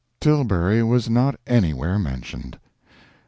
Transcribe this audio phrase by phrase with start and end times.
[0.19, 2.57] Tilbury was not anywhere mentioned.